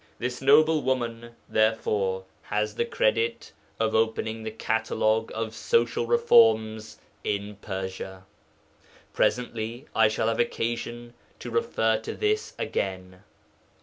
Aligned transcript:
This 0.17 0.41
noble 0.41 0.81
woman, 0.81 1.35
therefore, 1.47 2.25
has 2.45 2.73
the 2.73 2.85
credit 2.85 3.51
of 3.79 3.93
opening 3.93 4.41
the 4.41 4.49
catalogue 4.49 5.31
of 5.35 5.53
social 5.53 6.07
reforms 6.07 6.97
in 7.23 7.57
Persia. 7.57 8.25
Presently 9.13 9.85
I 9.95 10.07
shall 10.07 10.27
have 10.27 10.39
occasion 10.39 11.13
to 11.37 11.51
refer 11.51 11.99
to 11.99 12.15
this 12.15 12.55
again. 12.57 13.21